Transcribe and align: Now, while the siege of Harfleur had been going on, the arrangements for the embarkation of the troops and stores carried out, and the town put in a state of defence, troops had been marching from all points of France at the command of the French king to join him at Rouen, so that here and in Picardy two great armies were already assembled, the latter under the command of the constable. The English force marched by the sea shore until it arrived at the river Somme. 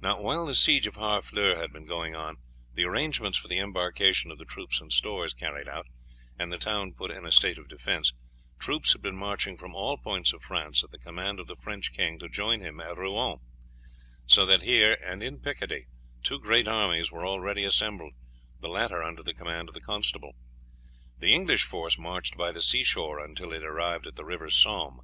Now, 0.00 0.20
while 0.20 0.44
the 0.46 0.54
siege 0.54 0.88
of 0.88 0.96
Harfleur 0.96 1.54
had 1.54 1.72
been 1.72 1.86
going 1.86 2.16
on, 2.16 2.38
the 2.74 2.82
arrangements 2.82 3.38
for 3.38 3.46
the 3.46 3.60
embarkation 3.60 4.32
of 4.32 4.38
the 4.38 4.44
troops 4.44 4.80
and 4.80 4.92
stores 4.92 5.34
carried 5.34 5.68
out, 5.68 5.86
and 6.36 6.52
the 6.52 6.58
town 6.58 6.94
put 6.94 7.12
in 7.12 7.24
a 7.24 7.30
state 7.30 7.58
of 7.58 7.68
defence, 7.68 8.12
troops 8.58 8.92
had 8.92 9.02
been 9.02 9.14
marching 9.16 9.56
from 9.56 9.72
all 9.72 9.96
points 9.98 10.32
of 10.32 10.42
France 10.42 10.82
at 10.82 10.90
the 10.90 10.98
command 10.98 11.38
of 11.38 11.46
the 11.46 11.54
French 11.54 11.92
king 11.92 12.18
to 12.18 12.28
join 12.28 12.58
him 12.60 12.80
at 12.80 12.96
Rouen, 12.98 13.38
so 14.26 14.44
that 14.46 14.62
here 14.62 14.98
and 15.00 15.22
in 15.22 15.38
Picardy 15.38 15.86
two 16.24 16.40
great 16.40 16.66
armies 16.66 17.12
were 17.12 17.24
already 17.24 17.62
assembled, 17.62 18.14
the 18.58 18.68
latter 18.68 19.00
under 19.00 19.22
the 19.22 19.32
command 19.32 19.68
of 19.68 19.76
the 19.76 19.80
constable. 19.80 20.34
The 21.20 21.32
English 21.32 21.62
force 21.62 21.96
marched 21.96 22.36
by 22.36 22.50
the 22.50 22.62
sea 22.62 22.82
shore 22.82 23.20
until 23.20 23.52
it 23.52 23.62
arrived 23.62 24.08
at 24.08 24.16
the 24.16 24.24
river 24.24 24.50
Somme. 24.50 24.98